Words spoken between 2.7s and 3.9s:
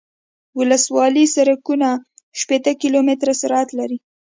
کیلومتره سرعت